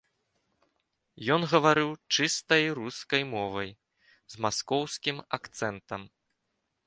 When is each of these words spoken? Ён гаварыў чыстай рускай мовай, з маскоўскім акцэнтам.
Ён 1.35 1.41
гаварыў 1.51 1.89
чыстай 2.15 2.63
рускай 2.79 3.21
мовай, 3.35 3.69
з 4.37 4.41
маскоўскім 4.45 5.17
акцэнтам. 5.41 6.01